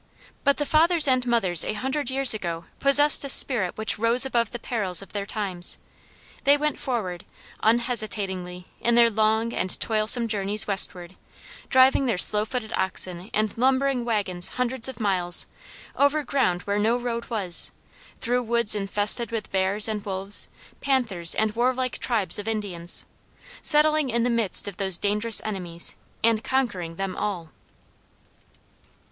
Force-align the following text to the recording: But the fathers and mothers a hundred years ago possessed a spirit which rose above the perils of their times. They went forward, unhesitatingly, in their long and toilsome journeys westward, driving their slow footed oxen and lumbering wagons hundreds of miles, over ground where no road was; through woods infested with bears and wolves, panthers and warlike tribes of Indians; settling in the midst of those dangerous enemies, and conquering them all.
But 0.43 0.57
the 0.57 0.65
fathers 0.65 1.07
and 1.07 1.27
mothers 1.27 1.63
a 1.63 1.73
hundred 1.73 2.09
years 2.09 2.33
ago 2.33 2.65
possessed 2.79 3.23
a 3.23 3.29
spirit 3.29 3.77
which 3.77 3.99
rose 3.99 4.25
above 4.25 4.49
the 4.49 4.57
perils 4.57 5.03
of 5.03 5.13
their 5.13 5.27
times. 5.27 5.77
They 6.43 6.57
went 6.57 6.79
forward, 6.79 7.23
unhesitatingly, 7.61 8.65
in 8.79 8.95
their 8.95 9.11
long 9.11 9.53
and 9.53 9.79
toilsome 9.79 10.27
journeys 10.27 10.65
westward, 10.65 11.15
driving 11.69 12.07
their 12.07 12.17
slow 12.17 12.45
footed 12.45 12.73
oxen 12.75 13.29
and 13.31 13.55
lumbering 13.59 14.03
wagons 14.03 14.47
hundreds 14.57 14.87
of 14.89 14.99
miles, 14.99 15.45
over 15.95 16.23
ground 16.23 16.63
where 16.63 16.79
no 16.79 16.97
road 16.97 17.25
was; 17.25 17.69
through 18.21 18.41
woods 18.41 18.73
infested 18.73 19.31
with 19.31 19.51
bears 19.51 19.87
and 19.87 20.03
wolves, 20.03 20.49
panthers 20.81 21.35
and 21.35 21.51
warlike 21.55 21.99
tribes 21.99 22.39
of 22.39 22.47
Indians; 22.47 23.05
settling 23.61 24.09
in 24.09 24.23
the 24.23 24.31
midst 24.31 24.67
of 24.67 24.77
those 24.77 24.97
dangerous 24.97 25.41
enemies, 25.45 25.95
and 26.23 26.43
conquering 26.43 26.95
them 26.95 27.15
all. 27.15 27.51